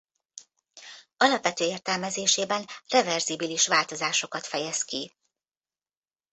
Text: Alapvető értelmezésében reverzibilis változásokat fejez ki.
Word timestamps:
Alapvető 1.17 1.65
értelmezésében 1.65 2.65
reverzibilis 2.87 3.67
változásokat 3.67 4.45
fejez 4.47 4.83
ki. 4.83 5.13